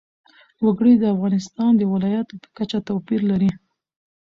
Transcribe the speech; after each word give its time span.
وګړي 0.65 0.93
د 0.97 1.03
افغانستان 1.15 1.71
د 1.77 1.81
ولایاتو 1.93 2.33
په 2.43 2.47
کچه 2.57 2.77
توپیر 2.87 3.21
لري. 3.31 3.51